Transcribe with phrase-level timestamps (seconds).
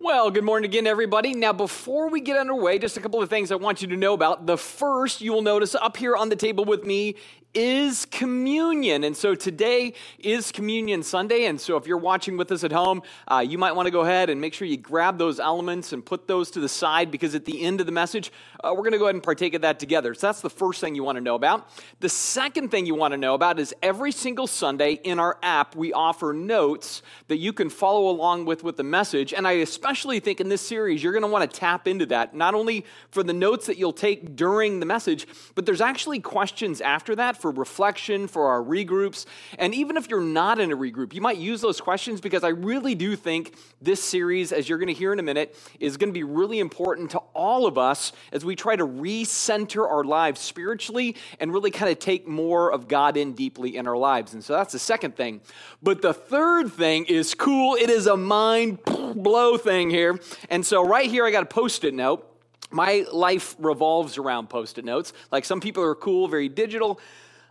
[0.00, 1.34] Well, good morning again, everybody.
[1.34, 4.12] Now, before we get underway, just a couple of things I want you to know
[4.12, 4.44] about.
[4.44, 7.14] The first, you will notice up here on the table with me
[7.54, 9.04] is communion.
[9.04, 11.44] And so today is Communion Sunday.
[11.44, 14.00] And so if you're watching with us at home, uh, you might want to go
[14.00, 17.34] ahead and make sure you grab those elements and put those to the side because
[17.34, 19.62] at the end of the message, uh, we're going to go ahead and partake of
[19.62, 20.14] that together.
[20.14, 21.68] So that's the first thing you want to know about.
[22.00, 25.76] The second thing you want to know about is every single Sunday in our app,
[25.76, 29.32] we offer notes that you can follow along with with the message.
[29.32, 32.34] And I especially think in this series, you're going to want to tap into that,
[32.34, 36.80] not only for the notes that you'll take during the message, but there's actually questions
[36.80, 39.26] after that for reflection, for our regroups.
[39.58, 42.48] And even if you're not in a regroup, you might use those questions because I
[42.48, 46.08] really do think this series, as you're going to hear in a minute, is going
[46.08, 50.40] to be really important to all of us as we try to recenter our lives
[50.40, 54.32] spiritually and really kind of take more of God in deeply in our lives.
[54.32, 55.42] And so that's the second thing.
[55.82, 57.74] But the third thing is cool.
[57.74, 60.18] It is a mind blow thing here.
[60.48, 62.30] And so right here, I got a post it note.
[62.70, 65.12] My life revolves around post it notes.
[65.30, 66.98] Like some people are cool, very digital.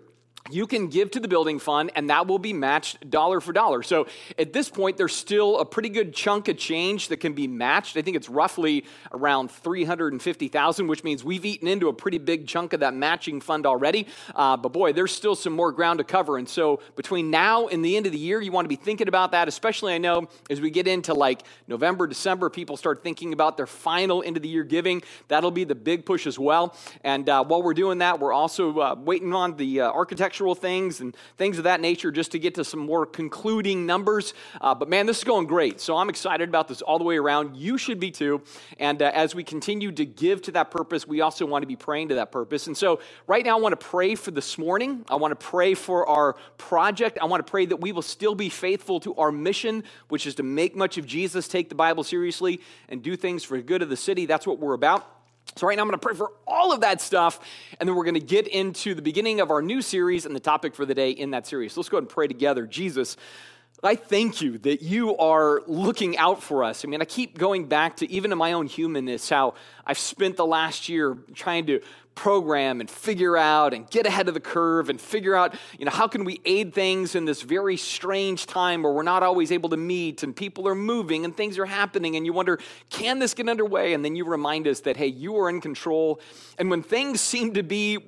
[0.50, 3.82] you can give to the building fund and that will be matched dollar for dollar.
[3.82, 4.06] So
[4.38, 7.96] at this point, there's still a pretty good chunk of change that can be matched.
[7.96, 12.74] I think it's roughly around 350,000, which means we've eaten into a pretty big chunk
[12.74, 14.06] of that matching fund already.
[14.34, 16.36] Uh, but boy, there's still some more ground to cover.
[16.36, 19.08] And so between now and the end of the year, you want to be thinking
[19.08, 23.32] about that, especially I know as we get into like November, December, people start thinking
[23.32, 25.02] about their final end of the year giving.
[25.28, 26.76] That'll be the big push as well.
[27.02, 31.00] And uh, while we're doing that, we're also uh, waiting on the uh, architecture things
[31.00, 34.34] and things of that nature just to get to some more concluding numbers.
[34.60, 35.80] Uh, but man, this is going great.
[35.80, 37.56] So I'm excited about this all the way around.
[37.56, 38.42] You should be too.
[38.78, 41.76] And uh, as we continue to give to that purpose, we also want to be
[41.76, 42.66] praying to that purpose.
[42.66, 45.04] And so right now, I want to pray for this morning.
[45.08, 47.18] I want to pray for our project.
[47.22, 50.34] I want to pray that we will still be faithful to our mission, which is
[50.36, 53.82] to make much of Jesus, take the Bible seriously, and do things for the good
[53.82, 54.26] of the city.
[54.26, 55.10] That's what we're about.
[55.56, 57.38] So, right now, I'm going to pray for all of that stuff,
[57.78, 60.40] and then we're going to get into the beginning of our new series and the
[60.40, 61.72] topic for the day in that series.
[61.72, 62.66] So let's go ahead and pray together.
[62.66, 63.16] Jesus,
[63.82, 66.84] I thank you that you are looking out for us.
[66.84, 69.54] I mean, I keep going back to even in my own humanness, how
[69.86, 71.80] I've spent the last year trying to
[72.14, 75.90] program and figure out and get ahead of the curve and figure out, you know,
[75.90, 79.68] how can we aid things in this very strange time where we're not always able
[79.70, 82.58] to meet and people are moving and things are happening and you wonder,
[82.90, 83.94] can this get underway?
[83.94, 86.20] And then you remind us that, hey, you are in control.
[86.58, 87.98] And when things seem to be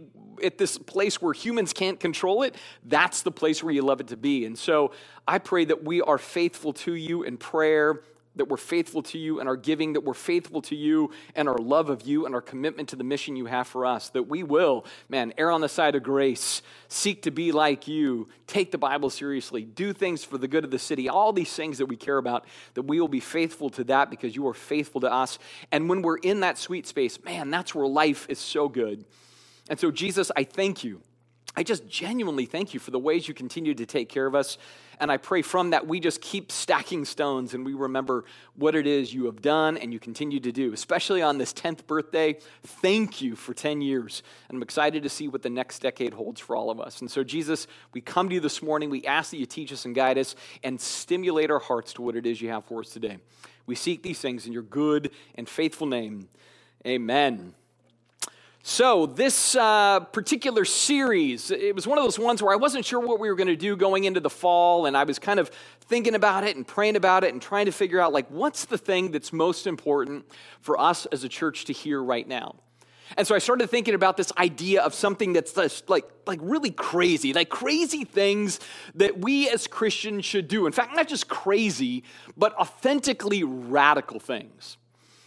[0.43, 2.55] at this place where humans can't control it,
[2.85, 4.45] that's the place where you love it to be.
[4.45, 4.93] And so
[5.27, 8.03] I pray that we are faithful to you in prayer
[8.37, 11.59] that we're faithful to you and our giving, that we're faithful to you and our
[11.59, 14.43] love of you and our commitment to the mission you have for us, that we
[14.43, 18.79] will, man, err on the side of grace, seek to be like you, take the
[18.79, 21.97] Bible seriously, do things for the good of the city, all these things that we
[21.97, 22.45] care about,
[22.75, 25.39] that we will be faithful to that because you are faithful to us.
[25.73, 29.05] And when we're in that sweet space, man, that's where life is so good.
[29.69, 31.03] And so, Jesus, I thank you
[31.59, 34.59] I just genuinely thank you for the ways you continue to take care of us.
[35.01, 38.25] And I pray from that we just keep stacking stones and we remember
[38.57, 41.87] what it is you have done and you continue to do, especially on this 10th
[41.87, 42.37] birthday.
[42.63, 44.23] Thank you for 10 years.
[44.49, 47.01] And I'm excited to see what the next decade holds for all of us.
[47.01, 48.91] And so, Jesus, we come to you this morning.
[48.91, 52.17] We ask that you teach us and guide us and stimulate our hearts to what
[52.17, 53.17] it is you have for us today.
[53.65, 56.29] We seek these things in your good and faithful name.
[56.87, 57.55] Amen.
[58.69, 62.99] So, this uh, particular series, it was one of those ones where I wasn't sure
[62.99, 65.53] what we were going to do going into the fall, and I was kind of
[65.83, 68.77] thinking about it and praying about it and trying to figure out, like, what's the
[68.77, 70.27] thing that's most important
[70.61, 72.57] for us as a church to hear right now?
[73.17, 77.33] And so I started thinking about this idea of something that's like, like really crazy,
[77.33, 78.59] like crazy things
[78.97, 80.67] that we as Christians should do.
[80.67, 82.03] In fact, not just crazy,
[82.37, 84.77] but authentically radical things.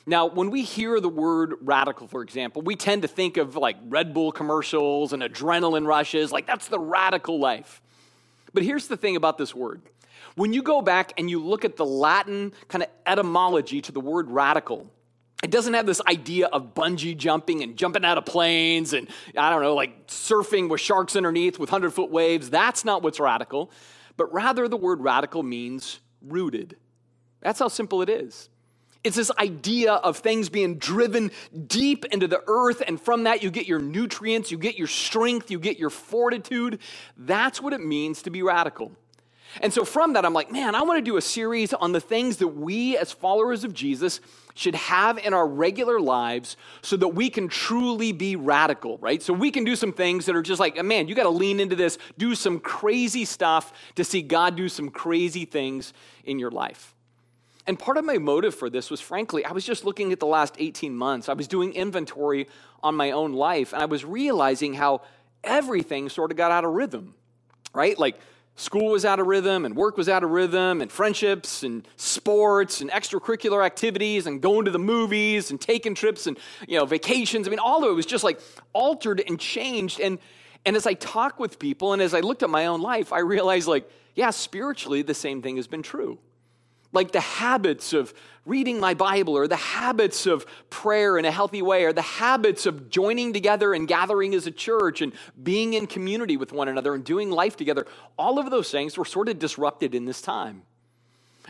[0.10, 3.78] Now, when we hear the word radical, for example, we tend to think of like
[3.88, 7.80] Red Bull commercials and adrenaline rushes, like that's the radical life.
[8.52, 9.84] But here's the thing about this word
[10.34, 14.00] when you go back and you look at the Latin kind of etymology to the
[14.00, 14.90] word radical,
[15.44, 19.52] it doesn't have this idea of bungee jumping and jumping out of planes and, I
[19.52, 22.50] don't know, like surfing with sharks underneath with 100 foot waves.
[22.50, 23.70] That's not what's radical.
[24.18, 26.78] But rather, the word radical means rooted.
[27.42, 28.50] That's how simple it is.
[29.04, 31.32] It's this idea of things being driven
[31.68, 35.50] deep into the earth, and from that, you get your nutrients, you get your strength,
[35.50, 36.80] you get your fortitude.
[37.18, 38.92] That's what it means to be radical.
[39.62, 42.02] And so, from that, I'm like, man, I want to do a series on the
[42.02, 44.20] things that we, as followers of Jesus,
[44.54, 49.24] should have in our regular lives so that we can truly be radical, right?
[49.24, 51.60] So we can do some things that are just like, man, you got to lean
[51.60, 55.94] into this, do some crazy stuff to see God do some crazy things
[56.26, 56.94] in your life.
[57.70, 60.26] And part of my motive for this was frankly, I was just looking at the
[60.26, 61.30] last 18 months.
[61.30, 62.48] I was doing inventory
[62.82, 65.04] on my own life, and I was realizing how
[65.44, 67.14] everything sort of got out of rhythm,
[67.72, 67.96] right?
[68.00, 68.20] Like
[68.56, 72.82] school was out of rhythm, and work was out of rhythm, and friendships, and sports,
[72.82, 77.48] and extracurricular activities, and going to the movies, and taking trips, and you know, vacations.
[77.48, 78.40] I mean, all of it was just like
[78.74, 80.00] altered and changed.
[80.00, 80.18] And
[80.66, 83.20] and as I talk with people, and as I looked at my own life, I
[83.20, 86.18] realized like, yeah, spiritually, the same thing has been true
[86.92, 88.14] like the habits of
[88.46, 92.66] reading my Bible or the habits of prayer in a healthy way or the habits
[92.66, 96.96] of joining together and gathering as a church and being in community with one another
[96.96, 97.86] and doing life together,
[98.18, 100.64] all of those things were sort of disrupted in this time.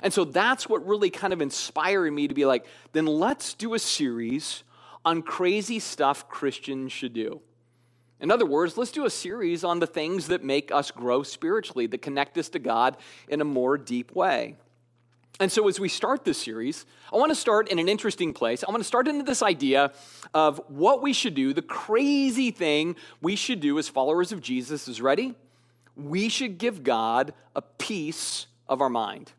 [0.01, 3.73] And so that's what really kind of inspired me to be like, then let's do
[3.73, 4.63] a series
[5.05, 7.41] on crazy stuff Christians should do.
[8.19, 11.87] In other words, let's do a series on the things that make us grow spiritually,
[11.87, 12.97] that connect us to God
[13.29, 14.55] in a more deep way.
[15.39, 18.63] And so, as we start this series, I want to start in an interesting place.
[18.63, 19.93] I want to start into this idea
[20.33, 24.87] of what we should do, the crazy thing we should do as followers of Jesus
[24.87, 25.35] is ready.
[25.95, 29.31] We should give God a piece of our mind.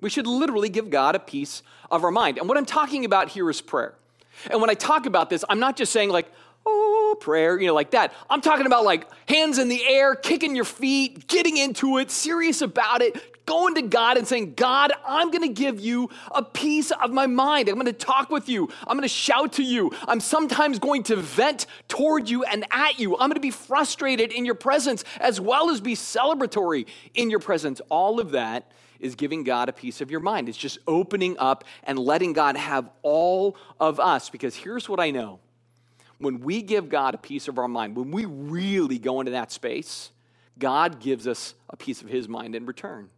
[0.00, 2.38] We should literally give God a piece of our mind.
[2.38, 3.94] And what I'm talking about here is prayer.
[4.50, 6.30] And when I talk about this, I'm not just saying, like,
[6.66, 8.12] oh, prayer, you know, like that.
[8.28, 12.62] I'm talking about like hands in the air, kicking your feet, getting into it, serious
[12.62, 16.92] about it, going to God and saying, God, I'm going to give you a piece
[16.92, 17.68] of my mind.
[17.68, 18.68] I'm going to talk with you.
[18.86, 19.90] I'm going to shout to you.
[20.06, 23.14] I'm sometimes going to vent toward you and at you.
[23.14, 27.40] I'm going to be frustrated in your presence as well as be celebratory in your
[27.40, 27.80] presence.
[27.88, 28.70] All of that
[29.00, 30.48] is giving God a piece of your mind.
[30.48, 34.30] It's just opening up and letting God have all of us.
[34.30, 35.40] Because here's what I know
[36.18, 39.50] when we give God a piece of our mind, when we really go into that
[39.50, 40.12] space,
[40.56, 43.10] God gives us a piece of his mind in return.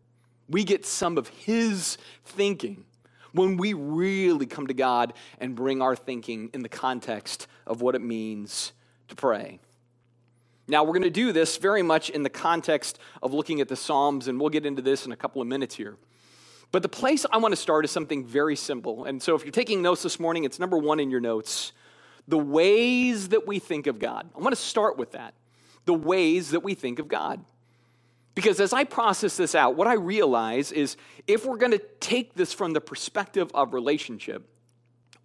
[0.52, 2.84] We get some of His thinking
[3.32, 7.94] when we really come to God and bring our thinking in the context of what
[7.94, 8.72] it means
[9.08, 9.58] to pray.
[10.68, 13.76] Now, we're going to do this very much in the context of looking at the
[13.76, 15.96] Psalms, and we'll get into this in a couple of minutes here.
[16.70, 19.04] But the place I want to start is something very simple.
[19.04, 21.72] And so, if you're taking notes this morning, it's number one in your notes
[22.28, 24.30] the ways that we think of God.
[24.36, 25.34] I want to start with that.
[25.86, 27.44] The ways that we think of God.
[28.34, 30.96] Because as I process this out, what I realize is
[31.26, 34.48] if we're going to take this from the perspective of relationship,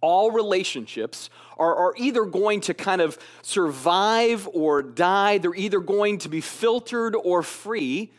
[0.00, 5.38] all relationships are, are, either going to kind of survive or die.
[5.38, 8.12] They're either going to be filtered or free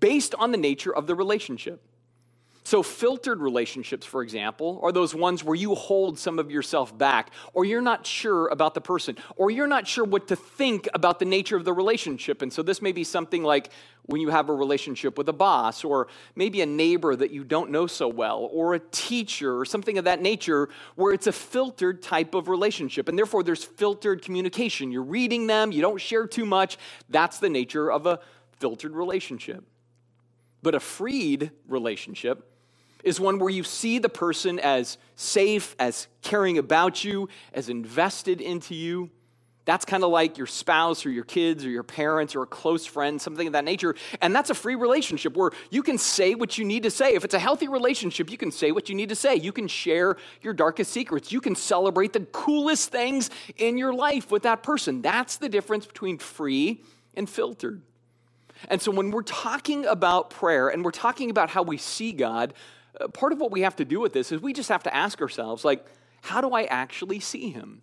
[0.00, 1.82] based on the nature of the relationship.
[2.62, 7.30] So, filtered relationships, for example, are those ones where you hold some of yourself back,
[7.54, 11.18] or you're not sure about the person, or you're not sure what to think about
[11.18, 12.42] the nature of the relationship.
[12.42, 13.70] And so, this may be something like
[14.02, 17.70] when you have a relationship with a boss, or maybe a neighbor that you don't
[17.70, 22.02] know so well, or a teacher, or something of that nature, where it's a filtered
[22.02, 23.08] type of relationship.
[23.08, 24.92] And therefore, there's filtered communication.
[24.92, 26.76] You're reading them, you don't share too much.
[27.08, 28.20] That's the nature of a
[28.58, 29.64] filtered relationship.
[30.62, 32.49] But a freed relationship
[33.04, 38.40] is one where you see the person as safe, as caring about you, as invested
[38.40, 39.10] into you.
[39.66, 42.86] That's kind of like your spouse or your kids or your parents or a close
[42.86, 43.94] friend, something of that nature.
[44.20, 47.14] And that's a free relationship where you can say what you need to say.
[47.14, 49.36] If it's a healthy relationship, you can say what you need to say.
[49.36, 51.30] You can share your darkest secrets.
[51.30, 55.02] You can celebrate the coolest things in your life with that person.
[55.02, 56.82] That's the difference between free
[57.14, 57.82] and filtered.
[58.68, 62.54] And so when we're talking about prayer and we're talking about how we see God,
[62.98, 64.94] Uh, part of what we have to do with this is we just have to
[64.94, 65.84] ask ourselves, like,
[66.22, 67.82] how do I actually see him?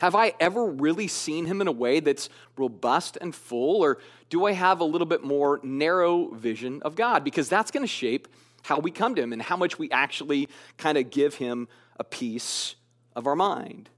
[0.00, 4.44] Have I ever really seen him in a way that's robust and full, or do
[4.44, 7.22] I have a little bit more narrow vision of God?
[7.24, 8.28] Because that's going to shape
[8.64, 12.04] how we come to him and how much we actually kind of give him a
[12.04, 12.74] piece
[13.14, 13.88] of our mind.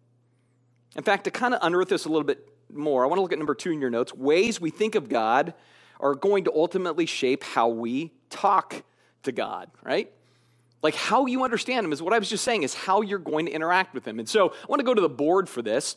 [0.97, 3.33] In fact, to kind of unearth this a little bit more, I want to look
[3.33, 5.55] at number two in your notes ways we think of God
[5.99, 8.83] are going to ultimately shape how we talk
[9.27, 10.11] to God, right?
[10.83, 13.47] Like how you understand Him is what I was just saying, is how you're going
[13.47, 14.19] to interact with Him.
[14.19, 15.97] And so I want to go to the board for this.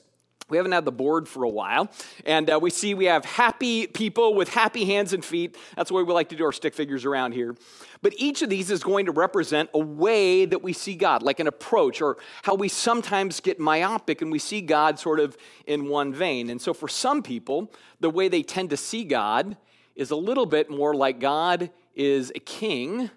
[0.50, 1.90] We haven't had the board for a while.
[2.26, 5.56] And uh, we see we have happy people with happy hands and feet.
[5.76, 7.56] That's the way we like to do our stick figures around here.
[8.02, 11.40] But each of these is going to represent a way that we see God, like
[11.40, 15.88] an approach, or how we sometimes get myopic and we see God sort of in
[15.88, 16.50] one vein.
[16.50, 19.56] And so for some people, the way they tend to see God
[19.96, 23.12] is a little bit more like God is a king,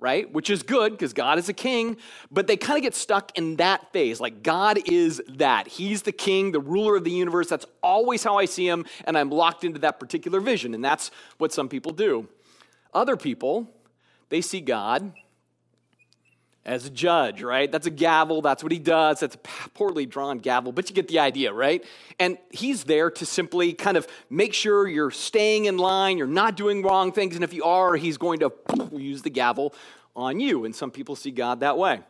[0.00, 0.32] right?
[0.32, 1.96] Which is good because God is a king,
[2.30, 4.20] but they kind of get stuck in that phase.
[4.20, 5.66] Like God is that.
[5.66, 7.48] He's the king, the ruler of the universe.
[7.48, 10.74] That's always how I see him, and I'm locked into that particular vision.
[10.74, 12.28] And that's what some people do.
[12.94, 13.68] Other people,
[14.28, 15.12] they see God
[16.68, 17.72] as a judge, right?
[17.72, 18.42] That's a gavel.
[18.42, 19.20] That's what he does.
[19.20, 19.38] That's a
[19.72, 21.82] poorly drawn gavel, but you get the idea, right?
[22.20, 26.56] And he's there to simply kind of make sure you're staying in line, you're not
[26.56, 28.52] doing wrong things, and if you are, he's going to
[28.92, 29.74] use the gavel
[30.14, 30.66] on you.
[30.66, 32.00] And some people see God that way.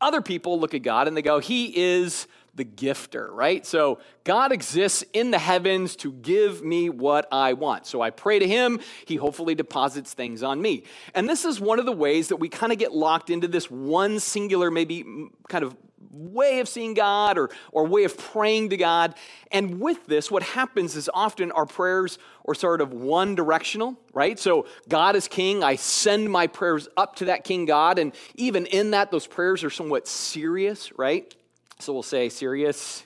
[0.00, 3.64] Other people look at God and they go, He is the gifter, right?
[3.64, 7.86] So God exists in the heavens to give me what I want.
[7.86, 10.84] So I pray to Him, He hopefully deposits things on me.
[11.14, 13.70] And this is one of the ways that we kind of get locked into this
[13.70, 15.04] one singular, maybe
[15.48, 15.76] kind of
[16.10, 19.14] way of seeing God or, or way of praying to God.
[19.50, 24.38] And with this, what happens is often our prayers are sort of one directional, right?
[24.38, 25.62] So God is king.
[25.62, 27.98] I send my prayers up to that king God.
[27.98, 31.34] And even in that, those prayers are somewhat serious, right?
[31.78, 33.04] So we'll say serious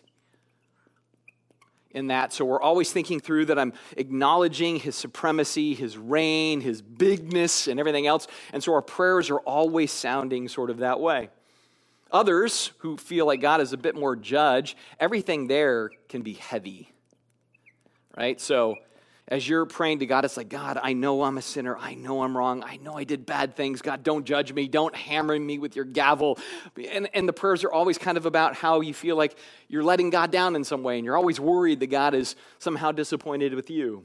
[1.90, 2.32] in that.
[2.32, 7.80] So we're always thinking through that I'm acknowledging his supremacy, his reign, his bigness, and
[7.80, 8.28] everything else.
[8.52, 11.30] And so our prayers are always sounding sort of that way.
[12.12, 16.92] Others who feel like God is a bit more judge, everything there can be heavy,
[18.16, 18.40] right?
[18.40, 18.76] So
[19.30, 21.76] as you're praying to God, it's like, God, I know I'm a sinner.
[21.78, 22.64] I know I'm wrong.
[22.64, 23.80] I know I did bad things.
[23.80, 24.66] God, don't judge me.
[24.66, 26.36] Don't hammer me with your gavel.
[26.90, 29.36] And, and the prayers are always kind of about how you feel like
[29.68, 32.90] you're letting God down in some way, and you're always worried that God is somehow
[32.90, 34.04] disappointed with you.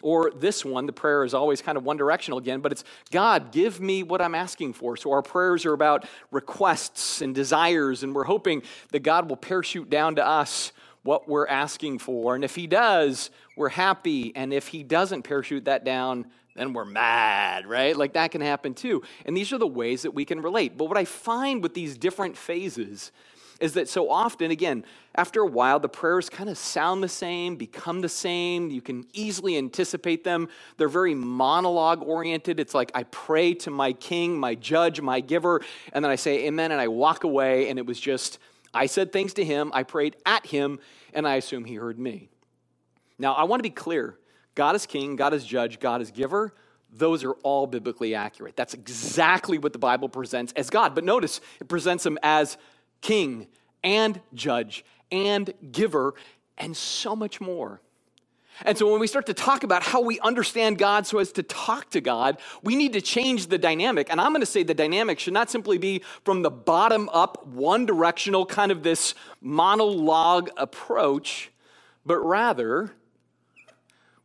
[0.00, 3.52] Or this one, the prayer is always kind of one directional again, but it's God,
[3.52, 4.96] give me what I'm asking for.
[4.96, 8.62] So our prayers are about requests and desires, and we're hoping
[8.92, 12.34] that God will parachute down to us what we're asking for.
[12.34, 14.32] And if he does, we're happy.
[14.36, 17.96] And if he doesn't parachute that down, then we're mad, right?
[17.96, 19.02] Like that can happen too.
[19.24, 20.76] And these are the ways that we can relate.
[20.76, 23.10] But what I find with these different phases
[23.58, 27.54] is that so often, again, after a while, the prayers kind of sound the same,
[27.54, 28.70] become the same.
[28.70, 30.48] You can easily anticipate them.
[30.78, 32.58] They're very monologue oriented.
[32.58, 36.46] It's like I pray to my king, my judge, my giver, and then I say
[36.46, 38.40] amen and I walk away, and it was just
[38.74, 40.78] I said things to him, I prayed at him,
[41.12, 42.30] and I assume he heard me.
[43.18, 44.18] Now, I want to be clear
[44.54, 46.54] God is king, God is judge, God is giver.
[46.94, 48.54] Those are all biblically accurate.
[48.54, 50.94] That's exactly what the Bible presents as God.
[50.94, 52.58] But notice, it presents him as
[53.00, 53.46] king
[53.82, 56.14] and judge and giver
[56.58, 57.80] and so much more.
[58.64, 61.42] And so when we start to talk about how we understand God so as to
[61.42, 64.08] talk to God, we need to change the dynamic.
[64.10, 67.46] And I'm going to say the dynamic should not simply be from the bottom up,
[67.46, 71.50] one directional kind of this monologue approach,
[72.06, 72.92] but rather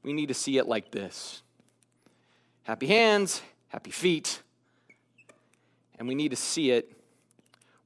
[0.04, 1.42] we need to see it like this
[2.64, 4.42] happy hands, happy feet,
[5.98, 6.92] and we need to see it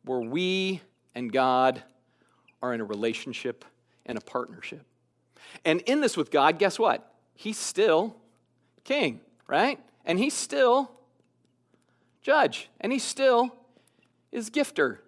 [0.03, 0.81] where we
[1.13, 1.83] and God
[2.61, 3.63] are in a relationship
[4.05, 4.85] and a partnership.
[5.65, 7.13] And in this with God, guess what?
[7.33, 8.15] He's still
[8.83, 9.79] king, right?
[10.05, 10.91] And he's still
[12.21, 13.55] judge, and he still
[14.31, 14.99] is gifter.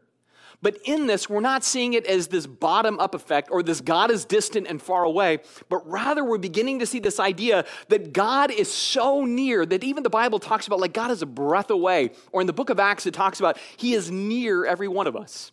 [0.63, 4.09] But in this, we're not seeing it as this bottom up effect or this God
[4.09, 8.49] is distant and far away, but rather we're beginning to see this idea that God
[8.49, 12.11] is so near that even the Bible talks about like God is a breath away.
[12.31, 15.17] Or in the book of Acts, it talks about he is near every one of
[15.17, 15.51] us.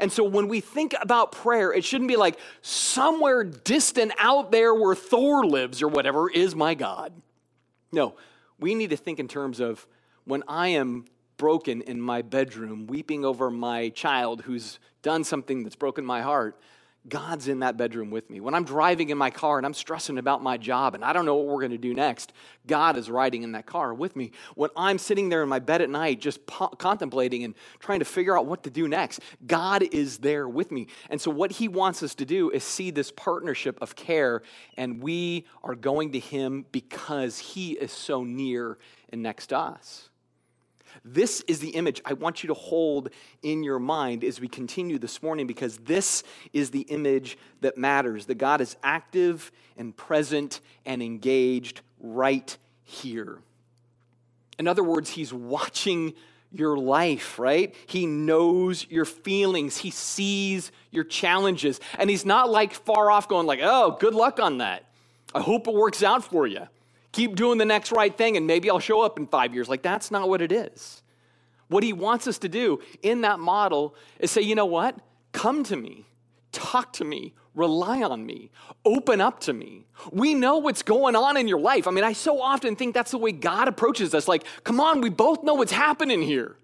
[0.00, 4.74] And so when we think about prayer, it shouldn't be like somewhere distant out there
[4.74, 7.12] where Thor lives or whatever is my God.
[7.92, 8.16] No,
[8.58, 9.86] we need to think in terms of
[10.24, 11.04] when I am
[11.36, 16.58] broken in my bedroom, weeping over my child who's done something that's broken my heart,
[17.06, 18.40] God's in that bedroom with me.
[18.40, 21.26] When I'm driving in my car and I'm stressing about my job and I don't
[21.26, 22.32] know what we're going to do next,
[22.66, 24.32] God is riding in that car with me.
[24.54, 28.06] When I'm sitting there in my bed at night just po- contemplating and trying to
[28.06, 30.86] figure out what to do next, God is there with me.
[31.10, 34.42] And so, what He wants us to do is see this partnership of care,
[34.78, 38.78] and we are going to Him because He is so near
[39.10, 40.08] and next to us.
[41.04, 43.10] This is the image I want you to hold
[43.42, 46.22] in your mind as we continue this morning because this
[46.52, 53.38] is the image that matters that God is active and present and engaged right here.
[54.58, 56.14] In other words, He's watching
[56.54, 57.74] your life, right?
[57.86, 59.76] He knows your feelings.
[59.76, 61.80] He sees your challenges.
[61.98, 64.84] And he's not like far off going like, "Oh, good luck on that.
[65.34, 66.68] I hope it works out for you."
[67.14, 69.68] Keep doing the next right thing and maybe I'll show up in five years.
[69.68, 71.02] Like, that's not what it is.
[71.68, 74.96] What he wants us to do in that model is say, you know what?
[75.32, 76.06] Come to me,
[76.52, 78.50] talk to me, rely on me,
[78.84, 79.86] open up to me.
[80.12, 81.88] We know what's going on in your life.
[81.88, 84.28] I mean, I so often think that's the way God approaches us.
[84.28, 86.56] Like, come on, we both know what's happening here.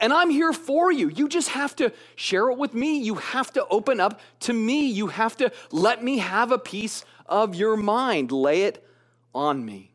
[0.00, 1.08] And I'm here for you.
[1.08, 2.98] You just have to share it with me.
[2.98, 4.88] You have to open up to me.
[4.88, 8.30] You have to let me have a piece of your mind.
[8.30, 8.86] Lay it
[9.34, 9.89] on me.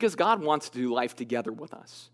[0.00, 2.08] Because God wants to do life together with us.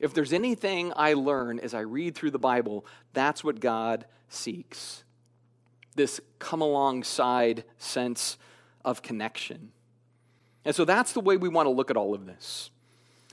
[0.00, 5.04] If there's anything I learn as I read through the Bible, that's what God seeks
[5.94, 8.38] this come alongside sense
[8.84, 9.70] of connection.
[10.64, 12.70] And so that's the way we want to look at all of this.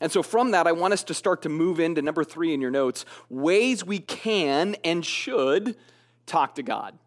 [0.01, 2.61] And so from that, I want us to start to move into number three in
[2.61, 5.77] your notes ways we can and should
[6.27, 6.97] talk to God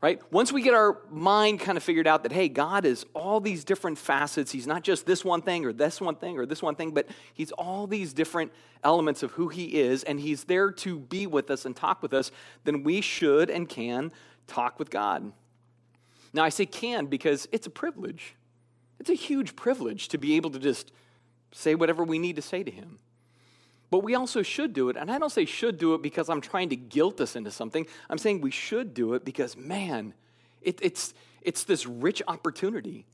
[0.00, 0.20] right?
[0.32, 3.64] Once we get our mind kind of figured out that, hey, God is all these
[3.64, 4.52] different facets.
[4.52, 7.08] He's not just this one thing or this one thing or this one thing, but
[7.34, 8.52] He's all these different
[8.84, 12.14] elements of who He is, and He's there to be with us and talk with
[12.14, 12.30] us,
[12.64, 14.12] then we should and can
[14.46, 15.32] talk with God.
[16.32, 18.36] Now, I say can because it's a privilege.
[19.00, 20.92] It's a huge privilege to be able to just
[21.52, 22.98] say whatever we need to say to Him.
[23.90, 24.96] But we also should do it.
[24.96, 27.86] And I don't say should do it because I'm trying to guilt us into something.
[28.10, 30.14] I'm saying we should do it because, man,
[30.60, 33.06] it, it's, it's this rich opportunity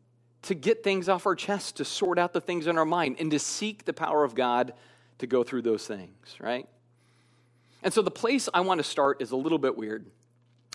[0.43, 3.31] to get things off our chest, to sort out the things in our mind, and
[3.31, 4.75] to seek the power of God
[5.19, 6.69] to go through those things, right?
[7.83, 10.07] And so the place I want to start is a little bit weird.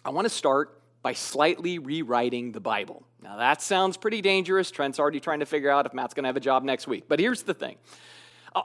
[0.05, 3.03] I want to start by slightly rewriting the Bible.
[3.21, 4.71] Now, that sounds pretty dangerous.
[4.71, 7.05] Trent's already trying to figure out if Matt's going to have a job next week.
[7.07, 7.77] But here's the thing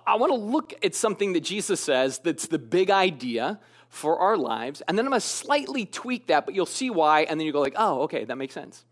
[0.06, 4.36] I want to look at something that Jesus says that's the big idea for our
[4.36, 7.46] lives, and then I'm going to slightly tweak that, but you'll see why, and then
[7.46, 8.84] you go like, oh, okay, that makes sense.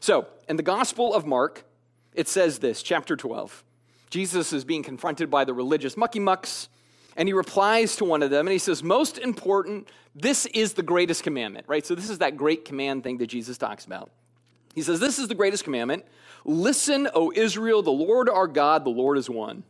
[0.00, 1.64] So, in the Gospel of Mark,
[2.12, 3.64] it says this, chapter 12.
[4.10, 6.68] Jesus is being confronted by the religious mucky mucks,
[7.16, 10.82] and he replies to one of them, and he says, Most important, this is the
[10.82, 11.86] greatest commandment, right?
[11.86, 14.10] So, this is that great command thing that Jesus talks about.
[14.74, 16.04] He says, This is the greatest commandment.
[16.44, 19.64] Listen, O Israel, the Lord our God, the Lord is one.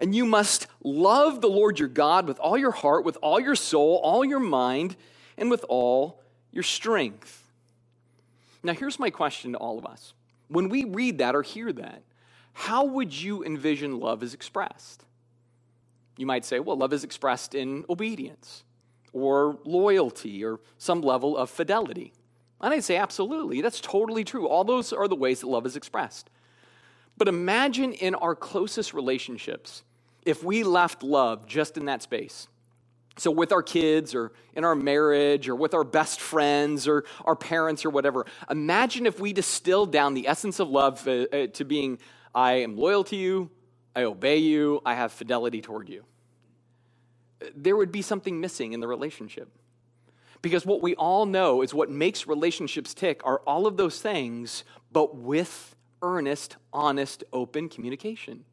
[0.00, 3.56] And you must love the Lord your God with all your heart, with all your
[3.56, 4.96] soul, all your mind,
[5.38, 6.20] and with all
[6.52, 7.50] your strength.
[8.62, 10.12] Now, here's my question to all of us.
[10.48, 12.02] When we read that or hear that,
[12.52, 15.04] how would you envision love is expressed?
[16.16, 18.64] You might say, well, love is expressed in obedience
[19.12, 22.12] or loyalty or some level of fidelity.
[22.60, 23.62] And I'd say, absolutely.
[23.62, 24.46] That's totally true.
[24.46, 26.28] All those are the ways that love is expressed.
[27.20, 29.82] But imagine in our closest relationships
[30.24, 32.48] if we left love just in that space.
[33.18, 37.36] So, with our kids, or in our marriage, or with our best friends, or our
[37.36, 41.64] parents, or whatever, imagine if we distilled down the essence of love uh, uh, to
[41.66, 41.98] being
[42.34, 43.50] I am loyal to you,
[43.94, 46.06] I obey you, I have fidelity toward you.
[47.54, 49.50] There would be something missing in the relationship.
[50.40, 54.64] Because what we all know is what makes relationships tick are all of those things,
[54.90, 58.44] but with earnest, honest, open communication.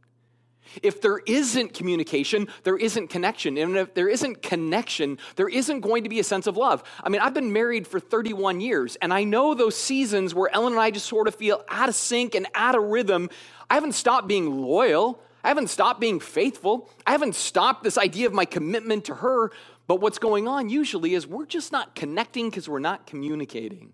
[0.84, 3.58] If there isn't communication, there isn't connection.
[3.58, 6.84] And if there isn't connection, there isn't going to be a sense of love.
[7.04, 10.74] I mean, I've been married for 31 years, and I know those seasons where Ellen
[10.74, 13.30] and I just sort of feel out of sync and out of rhythm.
[13.70, 15.22] I haven't stopped being loyal.
[15.44, 16.90] I haven't stopped being faithful.
[17.06, 19.52] I haven't stopped this idea of my commitment to her.
[19.88, 23.94] But what's going on usually is we're just not connecting because we're not communicating.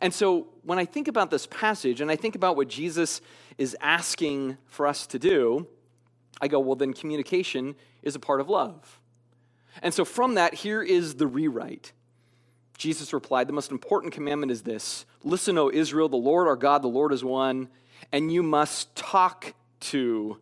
[0.00, 3.20] And so when I think about this passage and I think about what Jesus
[3.56, 5.66] is asking for us to do,
[6.40, 9.00] I go, well, then communication is a part of love.
[9.82, 11.92] And so from that, here is the rewrite.
[12.76, 16.82] Jesus replied, The most important commandment is this Listen, O Israel, the Lord our God,
[16.82, 17.68] the Lord is one,
[18.12, 20.38] and you must talk to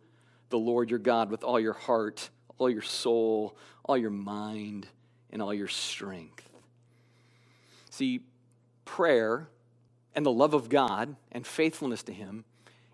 [0.49, 4.87] the Lord your God with all your heart, all your soul, all your mind,
[5.31, 6.47] and all your strength.
[7.89, 8.21] See,
[8.87, 9.49] prayer
[10.15, 12.43] and the love of God and faithfulness to Him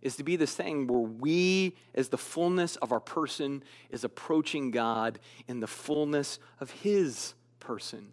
[0.01, 4.69] is to be this thing where we, as the fullness of our person, is approaching
[4.69, 8.11] God in the fullness of His person.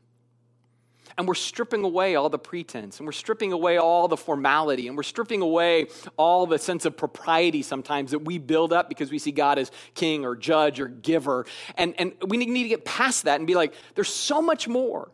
[1.18, 4.96] And we're stripping away all the pretense, and we're stripping away all the formality, and
[4.96, 9.18] we're stripping away all the sense of propriety sometimes that we build up because we
[9.18, 11.46] see God as king or judge or giver.
[11.76, 15.10] And, and we need to get past that and be like, there's so much more.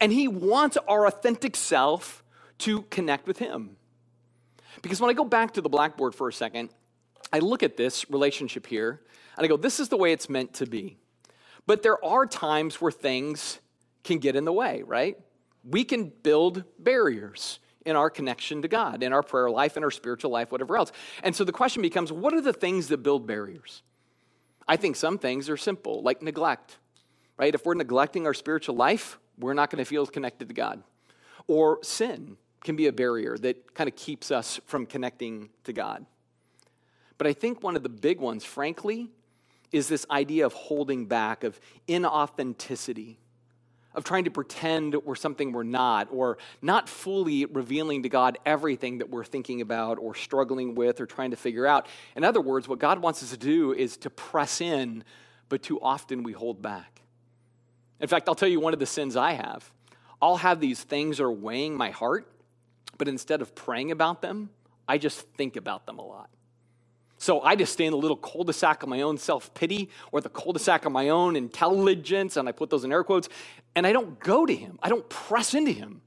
[0.00, 2.22] And He wants our authentic self
[2.58, 3.76] to connect with Him.
[4.82, 6.70] Because when I go back to the blackboard for a second,
[7.32, 9.00] I look at this relationship here
[9.36, 10.96] and I go, this is the way it's meant to be.
[11.66, 13.58] But there are times where things
[14.04, 15.18] can get in the way, right?
[15.64, 19.90] We can build barriers in our connection to God, in our prayer life, in our
[19.90, 20.92] spiritual life, whatever else.
[21.22, 23.82] And so the question becomes what are the things that build barriers?
[24.68, 26.78] I think some things are simple, like neglect,
[27.36, 27.54] right?
[27.54, 30.82] If we're neglecting our spiritual life, we're not going to feel connected to God.
[31.46, 36.04] Or sin, can be a barrier that kind of keeps us from connecting to God.
[37.16, 39.08] But I think one of the big ones, frankly,
[39.72, 43.16] is this idea of holding back, of inauthenticity,
[43.94, 48.98] of trying to pretend we're something we're not, or not fully revealing to God everything
[48.98, 51.86] that we're thinking about, or struggling with, or trying to figure out.
[52.16, 55.04] In other words, what God wants us to do is to press in,
[55.48, 57.00] but too often we hold back.
[58.00, 59.70] In fact, I'll tell you one of the sins I have.
[60.20, 62.30] I'll have these things are weighing my heart,
[62.98, 64.50] but instead of praying about them,
[64.88, 66.30] I just think about them a lot.
[67.18, 69.88] So I just stay in the little cul de sac of my own self pity
[70.12, 73.04] or the cul de sac of my own intelligence, and I put those in air
[73.04, 73.28] quotes,
[73.74, 74.78] and I don't go to him.
[74.82, 76.02] I don't press into him.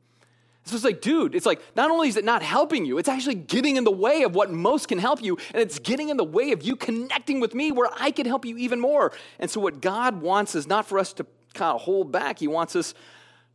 [0.66, 3.36] So it's like, dude, it's like not only is it not helping you, it's actually
[3.36, 6.24] getting in the way of what most can help you, and it's getting in the
[6.24, 9.12] way of you connecting with me where I can help you even more.
[9.40, 12.48] And so, what God wants is not for us to kind of hold back, He
[12.48, 12.94] wants us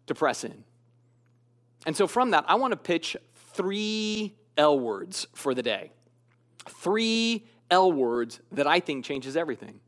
[0.06, 0.64] to press in.
[1.86, 3.16] And so, from that, I want to pitch
[3.52, 5.92] three L words for the day.
[6.68, 9.80] Three L words that I think changes everything.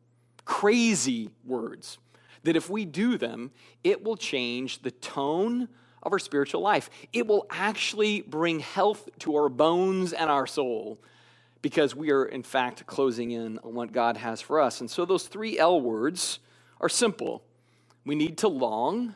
[0.45, 1.99] Crazy words
[2.45, 3.51] that if we do them,
[3.83, 5.69] it will change the tone
[6.03, 6.88] of our spiritual life.
[7.12, 11.01] It will actually bring health to our bones and our soul
[11.61, 14.81] because we are, in fact, closing in on what God has for us.
[14.81, 16.38] And so those three L words
[16.81, 17.42] are simple
[18.07, 19.14] we need to long,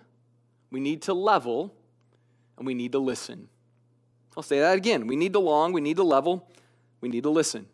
[0.71, 1.73] we need to level,
[2.59, 3.49] and we need to listen.
[4.37, 5.07] I'll say that again.
[5.07, 6.51] We need to long, we need to level,
[7.01, 7.67] we need to listen.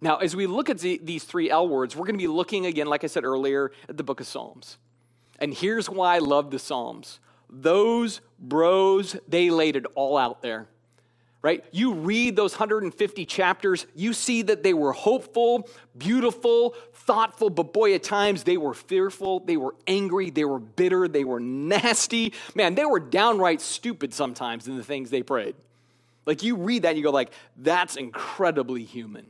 [0.00, 2.66] Now, as we look at the, these three L words, we're going to be looking
[2.66, 4.76] again, like I said earlier, at the book of Psalms.
[5.38, 7.18] And here's why I love the Psalms.
[7.48, 10.68] Those bros, they laid it all out there
[11.44, 11.62] right?
[11.72, 17.94] You read those 150 chapters, you see that they were hopeful, beautiful, thoughtful, but boy,
[17.94, 22.32] at times they were fearful, they were angry, they were bitter, they were nasty.
[22.54, 25.54] Man, they were downright stupid sometimes in the things they prayed.
[26.24, 29.26] Like you read that and you go like, that's incredibly human.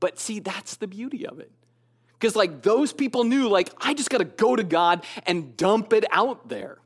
[0.00, 1.52] But see, that's the beauty of it.
[2.18, 5.92] Because like those people knew, like, I just got to go to God and dump
[5.92, 6.78] it out there.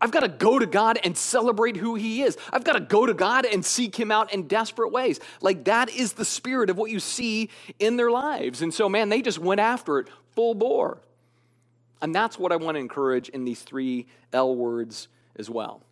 [0.00, 2.36] I've got to go to God and celebrate who He is.
[2.52, 5.20] I've got to go to God and seek Him out in desperate ways.
[5.40, 8.62] Like that is the spirit of what you see in their lives.
[8.62, 11.02] And so, man, they just went after it full bore.
[12.02, 15.82] And that's what I want to encourage in these three L words as well.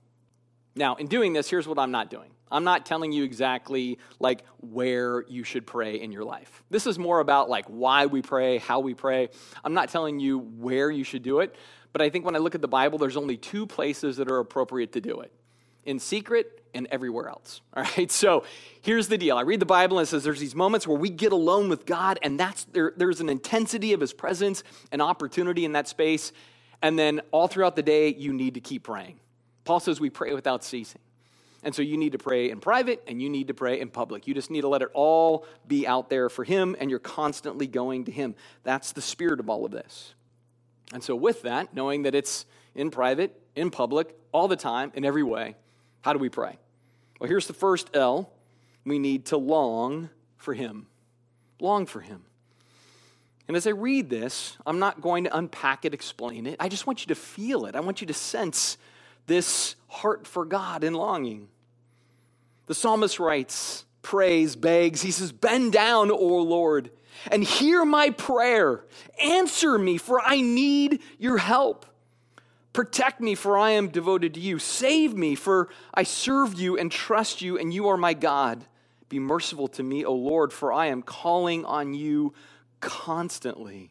[0.74, 2.30] Now, in doing this, here's what I'm not doing.
[2.50, 6.62] I'm not telling you exactly like where you should pray in your life.
[6.70, 9.28] This is more about like why we pray, how we pray.
[9.64, 11.54] I'm not telling you where you should do it.
[11.92, 14.38] But I think when I look at the Bible, there's only two places that are
[14.38, 15.32] appropriate to do it
[15.84, 17.62] in secret and everywhere else.
[17.74, 18.44] All right, so
[18.82, 19.36] here's the deal.
[19.36, 21.86] I read the Bible and it says there's these moments where we get alone with
[21.86, 26.32] God, and that's there, there's an intensity of his presence and opportunity in that space.
[26.82, 29.18] And then all throughout the day, you need to keep praying.
[29.64, 31.00] Paul says we pray without ceasing.
[31.64, 34.28] And so you need to pray in private and you need to pray in public.
[34.28, 37.66] You just need to let it all be out there for Him and you're constantly
[37.66, 38.36] going to Him.
[38.62, 40.14] That's the spirit of all of this.
[40.92, 45.04] And so, with that, knowing that it's in private, in public, all the time, in
[45.04, 45.56] every way,
[46.00, 46.58] how do we pray?
[47.20, 48.30] Well, here's the first L
[48.84, 50.86] we need to long for Him.
[51.60, 52.24] Long for Him.
[53.48, 56.56] And as I read this, I'm not going to unpack it, explain it.
[56.60, 57.74] I just want you to feel it.
[57.74, 58.76] I want you to sense
[59.26, 61.48] this heart for God and longing.
[62.66, 65.00] The psalmist writes, prays, begs.
[65.00, 66.90] He says, Bend down, O Lord,
[67.26, 68.84] and hear my prayer.
[69.22, 71.86] Answer me, for I need your help.
[72.72, 74.58] Protect me, for I am devoted to you.
[74.58, 78.64] Save me, for I serve you and trust you, and you are my God.
[79.08, 82.34] Be merciful to me, O Lord, for I am calling on you
[82.80, 83.90] constantly.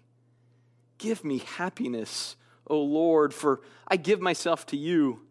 [0.98, 2.36] Give me happiness,
[2.68, 5.22] O Lord, for I give myself to you.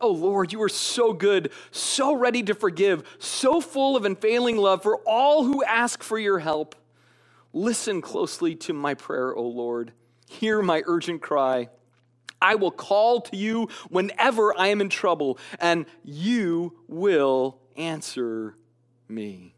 [0.00, 4.82] O Lord, you are so good, so ready to forgive, so full of unfailing love
[4.82, 6.74] for all who ask for your help.
[7.52, 9.92] Listen closely to my prayer, O Lord.
[10.28, 11.68] Hear my urgent cry.
[12.40, 18.56] I will call to you whenever I am in trouble, and you will answer
[19.08, 19.54] me.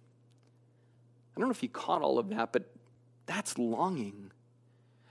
[1.35, 2.71] I don't know if you caught all of that, but
[3.27, 4.33] that's longing.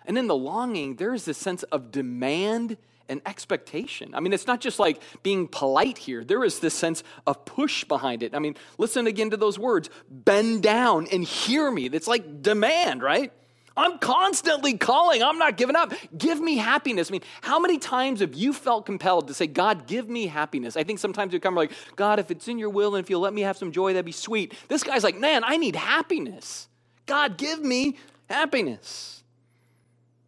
[0.05, 2.77] And in the longing, there is this sense of demand
[3.09, 4.13] and expectation.
[4.15, 6.23] I mean, it's not just like being polite here.
[6.23, 8.33] There is this sense of push behind it.
[8.33, 11.87] I mean, listen again to those words bend down and hear me.
[11.87, 13.31] That's like demand, right?
[13.75, 15.23] I'm constantly calling.
[15.23, 15.93] I'm not giving up.
[16.15, 17.09] Give me happiness.
[17.09, 20.77] I mean, how many times have you felt compelled to say, God, give me happiness?
[20.77, 23.21] I think sometimes you come like, God, if it's in your will and if you'll
[23.21, 24.53] let me have some joy, that'd be sweet.
[24.67, 26.67] This guy's like, man, I need happiness.
[27.07, 27.97] God, give me
[28.29, 29.22] happiness.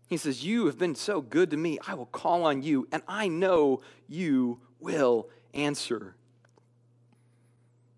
[0.07, 1.79] He says, You have been so good to me.
[1.85, 6.15] I will call on you, and I know you will answer.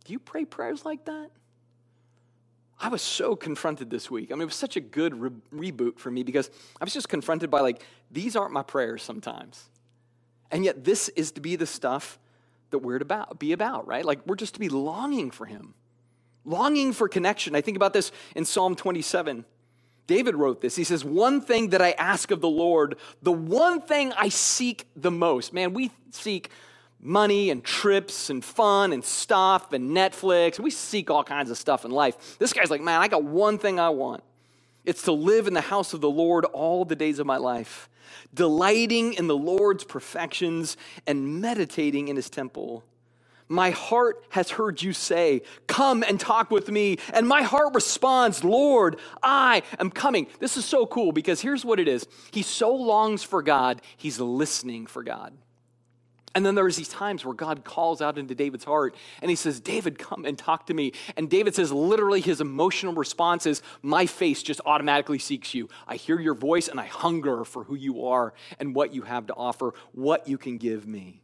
[0.06, 1.32] Do you pray prayers like that?
[2.80, 4.32] I was so confronted this week.
[4.32, 7.10] I mean, it was such a good re- reboot for me because I was just
[7.10, 9.65] confronted by, like, these aren't my prayers sometimes.
[10.52, 12.20] And yet, this is to be the stuff
[12.70, 14.06] that we're to be about, right?
[14.06, 15.74] Like, we're just to be longing for Him,
[16.46, 17.56] longing for connection.
[17.56, 19.43] I think about this in Psalm 27.
[20.08, 20.76] David wrote this.
[20.76, 24.88] He says, One thing that I ask of the Lord, the one thing I seek
[24.96, 25.54] the most.
[25.54, 26.50] Man, we seek
[27.00, 30.60] money and trips and fun and stuff and Netflix.
[30.60, 32.39] We seek all kinds of stuff in life.
[32.39, 34.24] This guy's like, Man, I got one thing I want.
[34.86, 37.89] It's to live in the house of the Lord all the days of my life,
[38.34, 42.86] delighting in the Lord's perfections and meditating in his temple.
[43.50, 46.98] My heart has heard you say, Come and talk with me.
[47.14, 50.28] And my heart responds, Lord, I am coming.
[50.40, 54.20] This is so cool because here's what it is He so longs for God, he's
[54.20, 55.34] listening for God.
[56.36, 59.60] And then there's these times where God calls out into David's heart and he says,
[59.60, 60.92] David, come and talk to me.
[61.16, 65.68] And David says, literally, his emotional response is, My face just automatically seeks you.
[65.88, 69.26] I hear your voice and I hunger for who you are and what you have
[69.28, 71.24] to offer, what you can give me.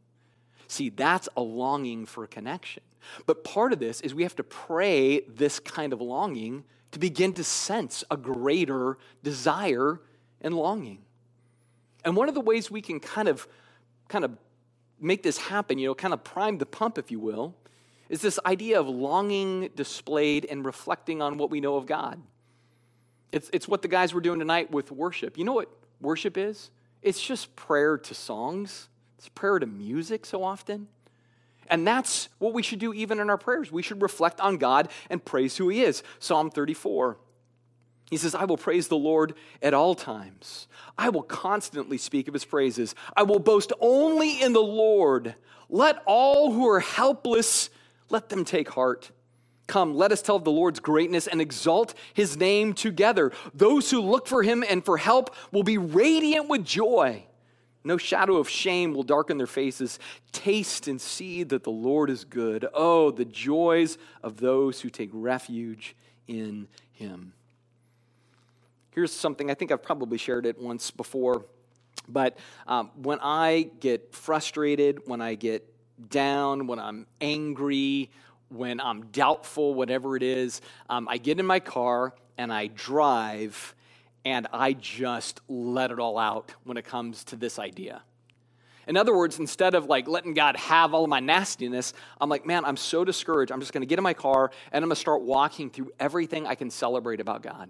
[0.68, 2.84] See, that's a longing for connection.
[3.26, 7.34] But part of this is we have to pray this kind of longing to begin
[7.34, 10.00] to sense a greater desire
[10.42, 11.00] and longing.
[12.06, 13.48] And one of the ways we can kind of
[14.08, 14.38] kind of
[15.00, 17.56] make this happen, you know, kind of prime the pump if you will,
[18.10, 22.22] is this idea of longing displayed and reflecting on what we know of God.
[23.32, 25.38] It's, it's what the guys were doing tonight with worship.
[25.38, 26.70] You know what worship is?
[27.02, 28.88] It's just prayer to songs
[29.24, 30.90] it's prayer to music so often.
[31.70, 33.72] And that's what we should do even in our prayers.
[33.72, 36.04] We should reflect on God and praise who He is.
[36.20, 37.18] Psalm 34.
[38.10, 40.68] He says, I will praise the Lord at all times.
[40.98, 42.96] I will constantly speak of his praises.
[43.16, 45.36] I will boast only in the Lord.
[45.70, 47.70] Let all who are helpless,
[48.10, 49.10] let them take heart.
[49.68, 53.32] Come, let us tell of the Lord's greatness and exalt his name together.
[53.54, 57.24] Those who look for him and for help will be radiant with joy.
[57.84, 60.00] No shadow of shame will darken their faces.
[60.32, 62.66] Taste and see that the Lord is good.
[62.74, 65.96] Oh, the joys of those who take refuge
[66.28, 67.34] in him.
[68.92, 71.46] Here's something I think I've probably shared it once before,
[72.08, 75.68] but um, when I get frustrated, when I get
[76.10, 78.12] down, when I'm angry,
[78.50, 83.74] when I'm doubtful, whatever it is, um, I get in my car and I drive
[84.26, 88.02] and I just let it all out when it comes to this idea.
[88.88, 92.66] In other words, instead of like letting God have all my nastiness, I'm like, man,
[92.66, 93.52] I'm so discouraged.
[93.52, 95.92] I'm just going to get in my car and I'm going to start walking through
[96.00, 97.70] everything I can celebrate about God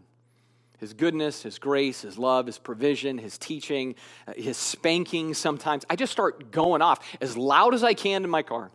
[0.79, 3.95] His goodness, His grace, His love, His provision, His teaching,
[4.27, 5.85] uh, His spanking sometimes.
[5.89, 8.71] I just start going off as loud as I can in my car.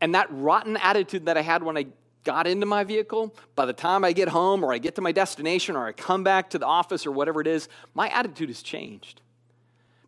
[0.00, 1.86] And that rotten attitude that I had when I
[2.26, 5.12] got into my vehicle, by the time I get home or I get to my
[5.12, 8.62] destination or I come back to the office or whatever it is, my attitude has
[8.62, 9.22] changed.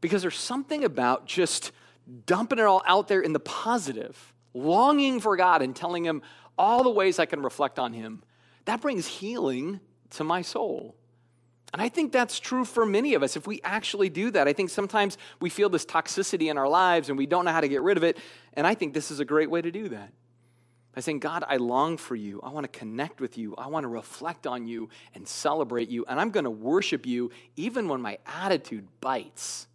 [0.00, 1.70] Because there's something about just
[2.26, 6.20] dumping it all out there in the positive, longing for God and telling Him
[6.58, 8.22] all the ways I can reflect on Him.
[8.64, 10.96] That brings healing to my soul.
[11.72, 13.36] And I think that's true for many of us.
[13.36, 17.10] If we actually do that, I think sometimes we feel this toxicity in our lives
[17.10, 18.18] and we don't know how to get rid of it.
[18.54, 20.12] And I think this is a great way to do that.
[20.98, 22.40] By saying, God, I long for you.
[22.42, 23.54] I want to connect with you.
[23.56, 26.04] I want to reflect on you and celebrate you.
[26.08, 29.68] And I'm going to worship you even when my attitude bites.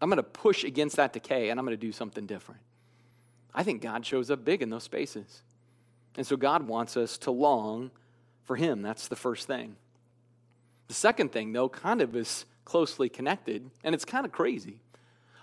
[0.00, 2.60] I'm going to push against that decay and I'm going to do something different.
[3.52, 5.42] I think God shows up big in those spaces.
[6.16, 7.90] And so God wants us to long
[8.44, 8.82] for Him.
[8.82, 9.74] That's the first thing.
[10.86, 14.78] The second thing, though, kind of is closely connected, and it's kind of crazy.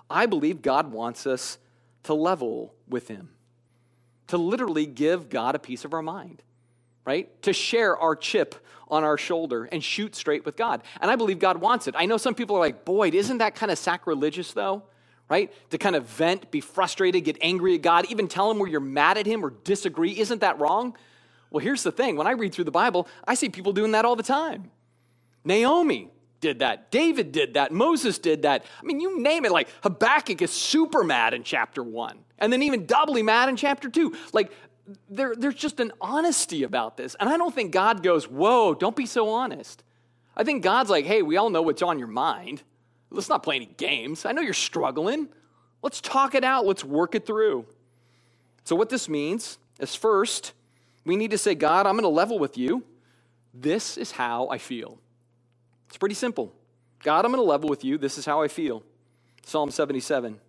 [0.10, 1.58] I believe God wants us
[2.04, 3.32] to level with Him,
[4.28, 6.44] to literally give God a piece of our mind,
[7.06, 7.42] right?
[7.44, 8.56] To share our chip
[8.90, 10.82] on our shoulder and shoot straight with God.
[11.02, 11.96] And I believe God wants it.
[11.98, 14.84] I know some people are like, Boyd, isn't that kind of sacrilegious, though?
[15.30, 15.52] Right?
[15.72, 18.80] To kind of vent, be frustrated, get angry at God, even tell Him where you're
[18.80, 20.18] mad at Him or disagree.
[20.18, 20.96] Isn't that wrong?
[21.50, 24.06] Well, here's the thing when I read through the Bible, I see people doing that
[24.06, 24.72] all the time.
[25.44, 26.10] Naomi
[26.40, 26.92] did that.
[26.92, 27.72] David did that.
[27.72, 28.64] Moses did that.
[28.82, 29.52] I mean, you name it.
[29.52, 33.90] Like Habakkuk is super mad in chapter one, and then even doubly mad in chapter
[33.90, 34.16] two.
[34.34, 34.52] Like,
[35.10, 37.16] there, there's just an honesty about this.
[37.20, 39.84] And I don't think God goes, Whoa, don't be so honest.
[40.36, 42.64] I think God's like, Hey, we all know what's on your mind.
[43.10, 44.26] Let's not play any games.
[44.26, 45.30] I know you're struggling.
[45.82, 46.66] Let's talk it out.
[46.66, 47.66] Let's work it through.
[48.64, 50.54] So, what this means is first,
[51.06, 52.84] we need to say, God, I'm going to level with you.
[53.54, 55.00] This is how I feel.
[55.88, 56.54] It's pretty simple.
[57.04, 57.98] God, I'm going to level with you.
[57.98, 58.84] This is how I feel.
[59.44, 60.40] Psalm 77.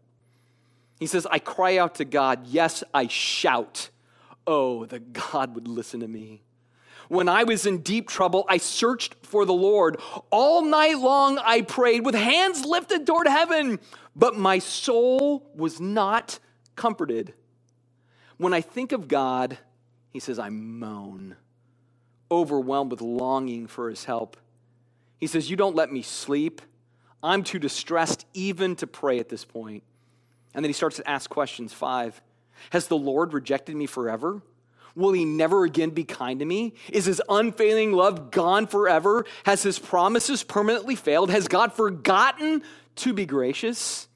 [0.98, 2.46] He says, I cry out to God.
[2.46, 3.90] Yes, I shout.
[4.46, 6.42] Oh, that God would listen to me.
[7.08, 9.98] When I was in deep trouble, I searched for the Lord.
[10.30, 13.78] All night long I prayed with hands lifted toward heaven,
[14.14, 16.38] but my soul was not
[16.76, 17.32] comforted.
[18.36, 19.58] When I think of God,
[20.10, 21.36] he says, I moan,
[22.30, 24.36] overwhelmed with longing for his help.
[25.18, 26.62] He says, You don't let me sleep.
[27.22, 29.82] I'm too distressed even to pray at this point.
[30.54, 31.72] And then he starts to ask questions.
[31.72, 32.20] Five
[32.70, 34.42] Has the Lord rejected me forever?
[34.94, 36.74] Will he never again be kind to me?
[36.90, 39.26] Is his unfailing love gone forever?
[39.44, 41.30] Has his promises permanently failed?
[41.30, 42.62] Has God forgotten
[42.96, 44.08] to be gracious?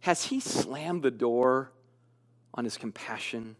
[0.00, 1.72] Has he slammed the door
[2.54, 3.56] on his compassion?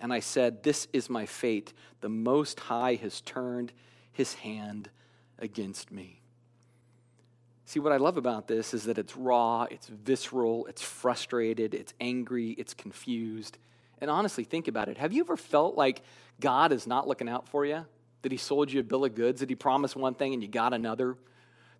[0.00, 1.74] And I said, This is my fate.
[2.00, 3.72] The Most High has turned
[4.12, 4.88] his hand
[5.40, 6.20] against me.
[7.64, 11.94] See, what I love about this is that it's raw, it's visceral, it's frustrated, it's
[12.00, 13.58] angry, it's confused.
[14.00, 14.98] And honestly, think about it.
[14.98, 16.02] Have you ever felt like
[16.40, 17.86] God is not looking out for you?
[18.22, 19.40] That He sold you a bill of goods?
[19.40, 21.16] That He promised one thing and you got another?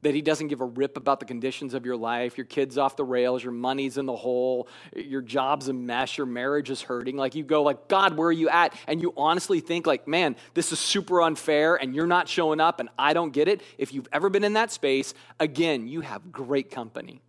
[0.02, 2.96] That he doesn't give a rip about the conditions of your life, your kids off
[2.96, 7.16] the rails, your money's in the hole, your job's a mess, your marriage is hurting.
[7.16, 8.74] Like you go like, God, where are you at?
[8.86, 12.80] And you honestly think like, man, this is super unfair and you're not showing up
[12.80, 13.60] and I don't get it.
[13.76, 17.20] If you've ever been in that space, again, you have great company.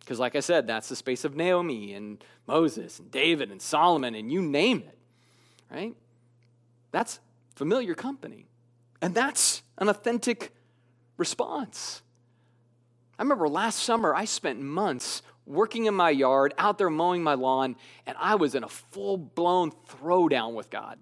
[0.00, 4.14] Because like I said, that's the space of Naomi and Moses and David and Solomon
[4.14, 4.98] and you name it,
[5.70, 5.94] right?
[6.92, 7.18] That's
[7.56, 8.46] familiar company.
[9.02, 10.52] And that's an authentic
[11.18, 12.00] response.
[13.18, 17.34] I remember last summer, I spent months working in my yard, out there mowing my
[17.34, 17.76] lawn,
[18.06, 20.98] and I was in a full blown throwdown with God.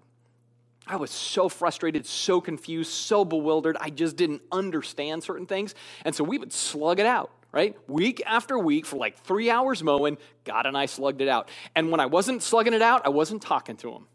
[0.87, 3.77] I was so frustrated, so confused, so bewildered.
[3.79, 5.75] I just didn't understand certain things.
[6.05, 7.75] And so we would slug it out, right?
[7.89, 11.49] Week after week for like three hours mowing, God and I slugged it out.
[11.75, 14.07] And when I wasn't slugging it out, I wasn't talking to him,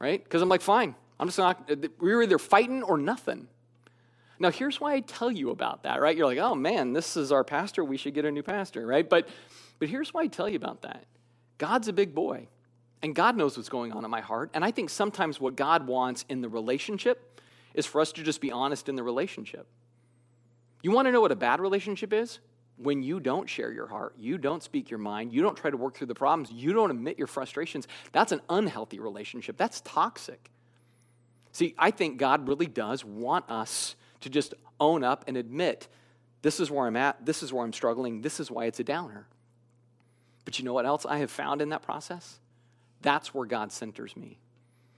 [0.00, 0.22] right?
[0.22, 3.46] Because I'm like, fine, I'm just not, we were either fighting or nothing.
[4.40, 6.16] Now, here's why I tell you about that, right?
[6.16, 7.84] You're like, oh man, this is our pastor.
[7.84, 9.08] We should get a new pastor, right?
[9.08, 9.28] But,
[9.78, 11.06] but here's why I tell you about that
[11.58, 12.46] God's a big boy,
[13.02, 14.50] and God knows what's going on in my heart.
[14.54, 17.40] And I think sometimes what God wants in the relationship
[17.74, 19.66] is for us to just be honest in the relationship.
[20.82, 22.38] You want to know what a bad relationship is?
[22.76, 25.76] When you don't share your heart, you don't speak your mind, you don't try to
[25.76, 29.56] work through the problems, you don't admit your frustrations, that's an unhealthy relationship.
[29.56, 30.48] That's toxic.
[31.50, 35.88] See, I think God really does want us to just own up and admit
[36.42, 38.84] this is where I'm at, this is where I'm struggling, this is why it's a
[38.84, 39.26] downer.
[40.44, 42.38] But you know what else I have found in that process?
[43.02, 44.38] That's where God centers me.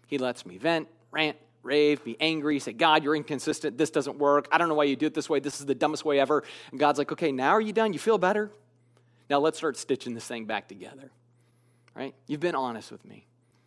[0.07, 3.77] He lets me vent, rant, rave, be angry, say, God, you're inconsistent.
[3.77, 4.49] This doesn't work.
[4.51, 5.41] I don't know why you do it this way.
[5.41, 6.45] This is the dumbest way ever.
[6.71, 7.93] And God's like, okay, now are you done?
[7.93, 8.51] You feel better?
[9.29, 11.11] Now let's start stitching this thing back together.
[11.95, 12.15] right?
[12.27, 13.27] You've been honest with me.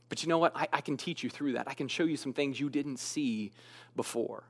[0.10, 0.56] But you know what?
[0.56, 1.68] I, I can teach you through that.
[1.68, 3.52] I can show you some things you didn't see
[3.96, 4.44] before.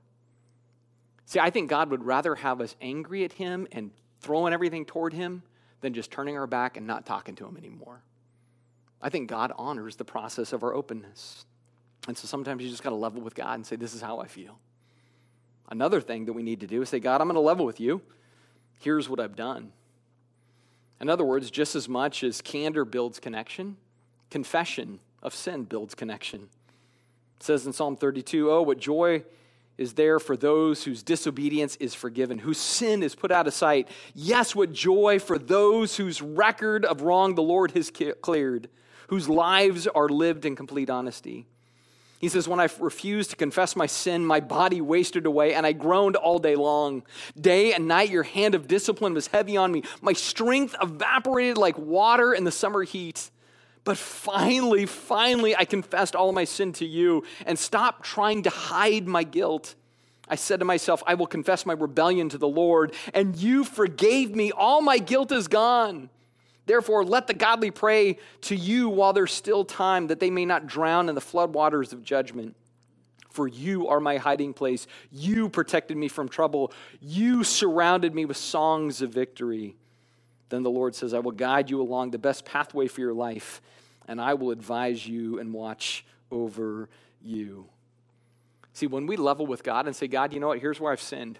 [1.25, 5.13] See, I think God would rather have us angry at Him and throwing everything toward
[5.13, 5.43] Him
[5.81, 8.01] than just turning our back and not talking to Him anymore.
[9.01, 11.45] I think God honors the process of our openness.
[12.07, 14.19] And so sometimes you just got to level with God and say, This is how
[14.19, 14.59] I feel.
[15.69, 17.79] Another thing that we need to do is say, God, I'm going to level with
[17.79, 18.01] you.
[18.79, 19.71] Here's what I've done.
[20.99, 23.77] In other words, just as much as candor builds connection,
[24.29, 26.49] confession of sin builds connection.
[27.37, 29.23] It says in Psalm 32, Oh, what joy
[29.77, 33.89] is there for those whose disobedience is forgiven, whose sin is put out of sight.
[34.13, 38.69] Yes, what joy for those whose record of wrong the Lord has cleared,
[39.07, 41.47] whose lives are lived in complete honesty.
[42.23, 45.73] He says, When I refused to confess my sin, my body wasted away, and I
[45.73, 47.03] groaned all day long.
[47.37, 49.83] Day and night, your hand of discipline was heavy on me.
[50.01, 53.29] My strength evaporated like water in the summer heat.
[53.83, 59.07] But finally, finally, I confessed all my sin to you and stopped trying to hide
[59.07, 59.75] my guilt.
[60.29, 64.33] I said to myself, I will confess my rebellion to the Lord, and you forgave
[64.33, 64.51] me.
[64.51, 66.09] All my guilt is gone.
[66.65, 70.65] Therefore, let the godly pray to you while there's still time, that they may not
[70.65, 72.55] drown in the floodwaters of judgment.
[73.29, 74.87] For you are my hiding place.
[75.11, 76.71] You protected me from trouble.
[77.01, 79.75] You surrounded me with songs of victory.
[80.49, 83.61] Then the Lord says, I will guide you along the best pathway for your life,
[84.07, 86.89] and I will advise you and watch over
[87.21, 87.67] you.
[88.73, 90.59] See, when we level with God and say, God, you know what?
[90.59, 91.39] Here's where I've sinned.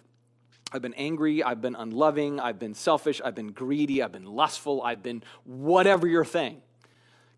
[0.71, 4.81] I've been angry, I've been unloving, I've been selfish, I've been greedy, I've been lustful,
[4.81, 6.61] I've been whatever your thing.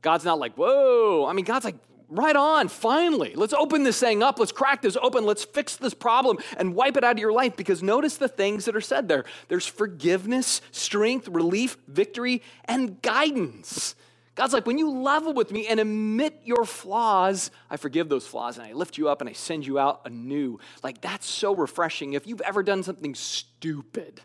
[0.01, 1.26] God's not like, whoa.
[1.28, 1.76] I mean, God's like,
[2.10, 3.34] right on, finally.
[3.36, 4.39] Let's open this thing up.
[4.39, 5.26] Let's crack this open.
[5.26, 7.56] Let's fix this problem and wipe it out of your life.
[7.56, 13.95] Because notice the things that are said there there's forgiveness, strength, relief, victory, and guidance.
[14.36, 18.58] God's like, when you level with me and admit your flaws, I forgive those flaws
[18.58, 20.60] and I lift you up and I send you out anew.
[20.84, 22.14] Like, that's so refreshing.
[22.14, 24.22] If you've ever done something stupid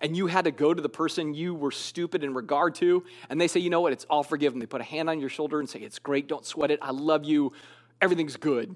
[0.00, 3.40] and you had to go to the person you were stupid in regard to, and
[3.40, 4.58] they say, you know what, it's all forgiven.
[4.58, 6.90] They put a hand on your shoulder and say, it's great, don't sweat it, I
[6.90, 7.52] love you,
[8.00, 8.74] everything's good.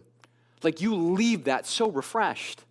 [0.63, 2.65] Like, you leave that so refreshed.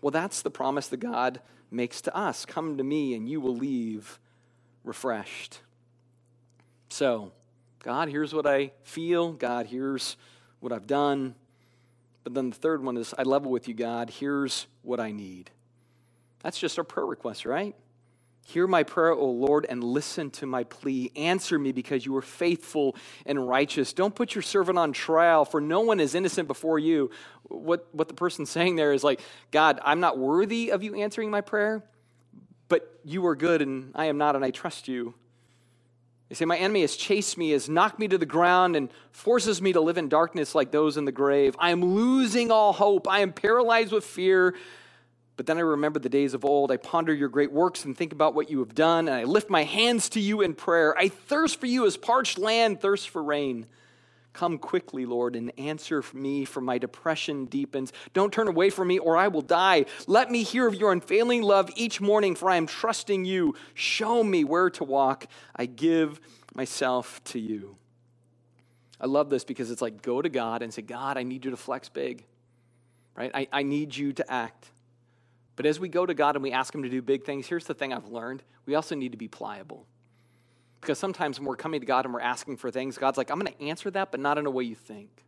[0.00, 3.56] Well, that's the promise that God makes to us come to me and you will
[3.56, 4.20] leave
[4.84, 5.60] refreshed.
[6.88, 7.32] So,
[7.82, 9.32] God, here's what I feel.
[9.32, 10.16] God, here's
[10.60, 11.34] what I've done.
[12.24, 14.10] But then the third one is, I level with you, God.
[14.10, 15.50] Here's what I need.
[16.46, 17.74] That's just our prayer request, right?
[18.46, 21.10] Hear my prayer, O Lord, and listen to my plea.
[21.16, 22.94] Answer me because you are faithful
[23.26, 23.92] and righteous.
[23.92, 27.10] Don't put your servant on trial, for no one is innocent before you.
[27.42, 31.32] What, what the person's saying there is like, God, I'm not worthy of you answering
[31.32, 31.82] my prayer,
[32.68, 35.14] but you are good and I am not, and I trust you.
[36.28, 39.60] They say, My enemy has chased me, has knocked me to the ground, and forces
[39.60, 41.56] me to live in darkness like those in the grave.
[41.58, 43.08] I am losing all hope.
[43.08, 44.54] I am paralyzed with fear.
[45.36, 46.72] But then I remember the days of old.
[46.72, 49.50] I ponder your great works and think about what you have done, and I lift
[49.50, 50.96] my hands to you in prayer.
[50.96, 53.66] I thirst for you as parched land thirsts for rain.
[54.32, 57.92] Come quickly, Lord, and answer me, for my depression deepens.
[58.12, 59.86] Don't turn away from me, or I will die.
[60.06, 63.54] Let me hear of your unfailing love each morning, for I am trusting you.
[63.74, 65.26] Show me where to walk.
[65.54, 66.20] I give
[66.54, 67.76] myself to you.
[69.00, 71.50] I love this because it's like go to God and say, God, I need you
[71.50, 72.24] to flex big,
[73.14, 73.30] right?
[73.34, 74.70] I, I need you to act.
[75.56, 77.64] But as we go to God and we ask Him to do big things, here's
[77.64, 79.86] the thing I've learned we also need to be pliable.
[80.80, 83.38] Because sometimes when we're coming to God and we're asking for things, God's like, I'm
[83.40, 85.24] going to answer that, but not in a way you think.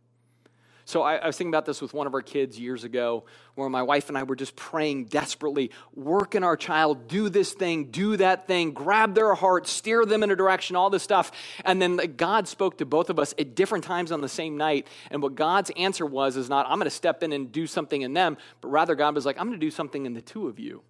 [0.89, 3.23] So I, I, was thinking about this with one of our kids years ago,
[3.53, 7.53] where my wife and I were just praying desperately, work in our child, do this
[7.53, 11.31] thing, do that thing, grab their heart, steer them in a direction, all this stuff.
[11.63, 14.87] And then God spoke to both of us at different times on the same night.
[15.11, 18.01] And what God's answer was is not, I'm going to step in and do something
[18.01, 20.47] in them, but rather God was like, I'm going to do something in the two
[20.47, 20.81] of you.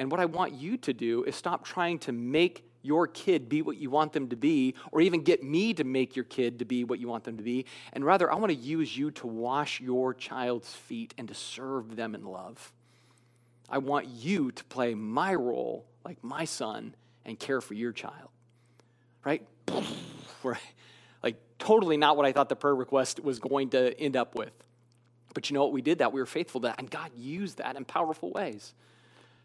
[0.00, 3.62] And what I want you to do is stop trying to make your kid be
[3.62, 6.64] what you want them to be, or even get me to make your kid to
[6.64, 7.66] be what you want them to be.
[7.92, 11.96] And rather, I want to use you to wash your child's feet and to serve
[11.96, 12.72] them in love.
[13.68, 18.30] I want you to play my role like my son and care for your child.
[19.24, 19.46] Right?
[21.22, 24.52] like totally not what I thought the prayer request was going to end up with.
[25.34, 25.72] But you know what?
[25.72, 26.12] We did that.
[26.12, 26.78] We were faithful to that.
[26.78, 28.72] And God used that in powerful ways.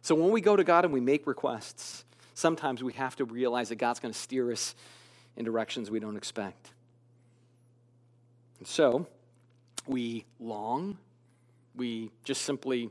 [0.01, 3.69] So when we go to God and we make requests, sometimes we have to realize
[3.69, 4.75] that God's going to steer us
[5.35, 6.71] in directions we don't expect.
[8.59, 9.07] And so
[9.87, 10.97] we long,
[11.75, 12.89] we just simply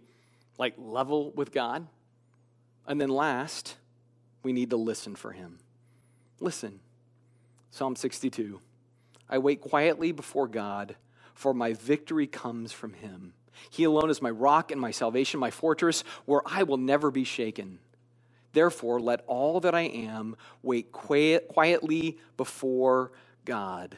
[0.59, 1.87] like level with God.
[2.87, 3.77] And then last,
[4.43, 5.59] we need to listen for Him.
[6.41, 6.81] Listen.
[7.71, 8.61] Psalm 62.
[9.29, 10.97] I wait quietly before God,
[11.35, 13.33] for my victory comes from him.
[13.71, 17.25] He alone is my rock and my salvation, my fortress, where I will never be
[17.25, 17.79] shaken.
[18.53, 23.13] Therefore, let all that I am wait quiet, quietly before
[23.45, 23.97] God.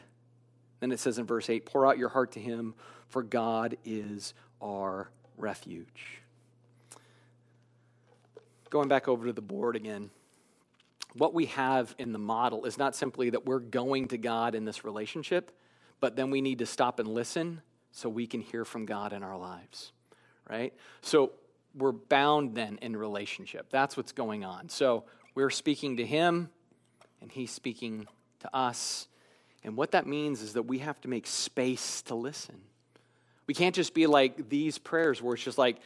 [0.79, 2.75] Then it says in verse 8 pour out your heart to him,
[3.07, 6.21] for God is our refuge.
[8.69, 10.09] Going back over to the board again
[11.13, 14.65] what we have in the model is not simply that we're going to God in
[14.65, 15.51] this relationship,
[15.99, 19.23] but then we need to stop and listen so we can hear from God in
[19.23, 19.91] our lives,
[20.49, 20.73] right?
[21.01, 21.31] So
[21.75, 23.67] we're bound then in relationship.
[23.69, 24.69] That's what's going on.
[24.69, 25.05] So
[25.35, 26.49] we're speaking to Him,
[27.21, 28.07] and He's speaking
[28.39, 29.07] to us.
[29.63, 32.59] And what that means is that we have to make space to listen.
[33.47, 35.77] We can't just be like these prayers where it's just like,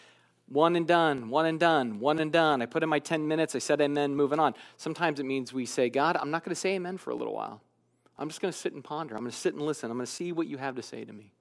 [0.49, 2.61] one and done, one and done, one and done.
[2.61, 4.55] I put in my 10 minutes, I said amen, moving on.
[4.77, 7.33] Sometimes it means we say, God, I'm not going to say amen for a little
[7.33, 7.61] while.
[8.17, 9.15] I'm just going to sit and ponder.
[9.15, 9.91] I'm going to sit and listen.
[9.91, 11.33] I'm going to see what you have to say to me.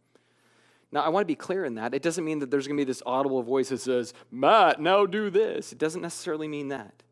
[0.93, 1.95] Now, I want to be clear in that.
[1.95, 5.05] It doesn't mean that there's going to be this audible voice that says, Matt, now
[5.05, 5.73] do this.
[5.73, 7.03] It doesn't necessarily mean that.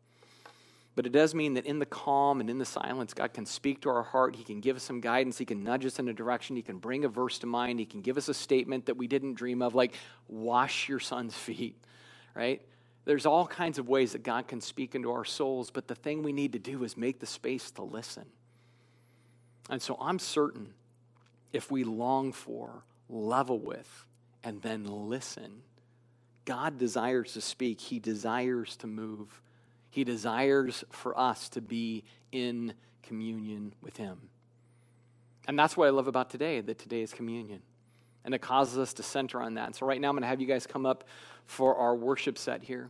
[0.95, 3.81] But it does mean that in the calm and in the silence, God can speak
[3.81, 4.37] to our heart.
[4.37, 5.37] He can give us some guidance.
[5.37, 6.55] He can nudge us in a direction.
[6.55, 7.79] He can bring a verse to mind.
[7.79, 9.93] He can give us a statement that we didn't dream of, like,
[10.29, 11.75] wash your son's feet,
[12.33, 12.61] right?
[13.03, 16.23] There's all kinds of ways that God can speak into our souls, but the thing
[16.23, 18.25] we need to do is make the space to listen.
[19.69, 20.73] And so I'm certain
[21.51, 24.05] if we long for, level with,
[24.43, 25.61] and then listen,
[26.45, 29.41] God desires to speak, He desires to move.
[29.89, 34.29] He desires for us to be in communion with Him.
[35.47, 37.61] And that's what I love about today, that today is communion.
[38.23, 39.67] And it causes us to center on that.
[39.67, 41.03] And so, right now, I'm going to have you guys come up
[41.45, 42.89] for our worship set here.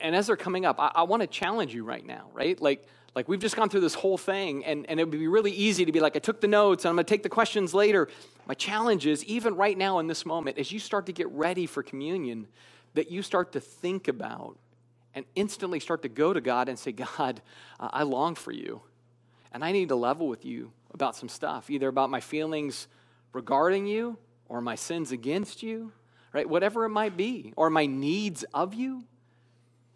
[0.00, 2.60] And as they're coming up, I, I want to challenge you right now, right?
[2.60, 5.52] Like, like we've just gone through this whole thing, and, and it would be really
[5.52, 7.74] easy to be like, I took the notes and I'm going to take the questions
[7.74, 8.08] later.
[8.46, 11.66] My challenge is, even right now in this moment, as you start to get ready
[11.66, 12.46] for communion,
[12.94, 14.56] that you start to think about
[15.14, 17.42] and instantly start to go to God and say, God,
[17.78, 18.80] uh, I long for you.
[19.52, 22.88] And I need to level with you about some stuff, either about my feelings
[23.34, 24.16] regarding you
[24.48, 25.92] or my sins against you,
[26.32, 26.48] right?
[26.48, 29.04] Whatever it might be, or my needs of you.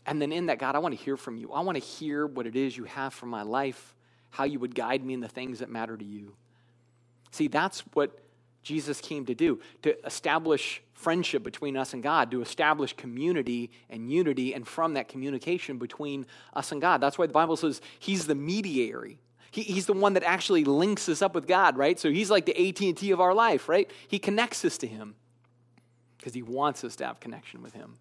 [0.07, 1.53] And then in that, God, I want to hear from you.
[1.53, 3.95] I want to hear what it is you have for my life,
[4.31, 6.35] how you would guide me in the things that matter to you.
[7.33, 8.17] See, that's what
[8.63, 14.11] Jesus came to do to establish friendship between us and God, to establish community and
[14.11, 17.01] unity, and from that communication between us and God.
[17.01, 19.09] That's why the Bible says He's the mediator.
[19.51, 21.99] He, he's the one that actually links us up with God, right?
[21.99, 23.91] So He's like the AT&T of our life, right?
[24.09, 25.15] He connects us to Him
[26.19, 27.99] because He wants us to have connection with Him.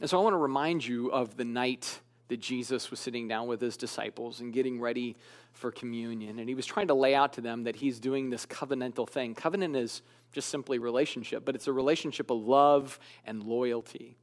[0.00, 3.48] And so I want to remind you of the night that Jesus was sitting down
[3.48, 5.16] with his disciples and getting ready
[5.52, 6.38] for communion.
[6.38, 9.34] And he was trying to lay out to them that he's doing this covenantal thing.
[9.34, 14.16] Covenant is just simply relationship, but it's a relationship of love and loyalty.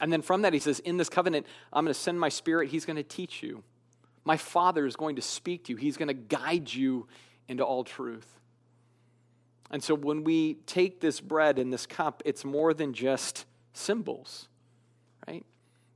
[0.00, 2.68] And then from that, he says, In this covenant, I'm going to send my spirit.
[2.68, 3.64] He's going to teach you.
[4.24, 7.08] My Father is going to speak to you, He's going to guide you
[7.48, 8.38] into all truth.
[9.70, 14.48] And so when we take this bread and this cup, it's more than just symbols,
[15.28, 15.44] right?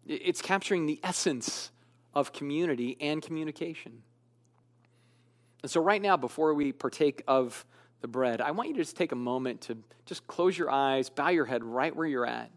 [0.06, 1.70] It's capturing the essence
[2.14, 4.02] of community and communication.
[5.62, 7.64] And so, right now, before we partake of
[8.00, 11.08] the bread, I want you to just take a moment to just close your eyes,
[11.08, 12.50] bow your head right where you're at,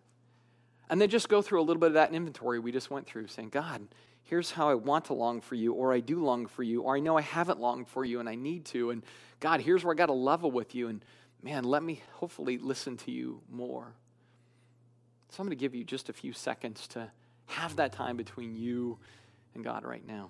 [0.89, 3.27] and then just go through a little bit of that inventory we just went through,
[3.27, 3.87] saying, God,
[4.23, 6.95] here's how I want to long for you, or I do long for you, or
[6.95, 8.89] I know I haven't longed for you and I need to.
[8.89, 9.03] And
[9.39, 10.87] God, here's where I got to level with you.
[10.87, 11.05] And
[11.43, 13.93] man, let me hopefully listen to you more.
[15.35, 17.11] So, I'm going to give you just a few seconds to
[17.47, 18.97] have that time between you
[19.53, 20.29] and God right now.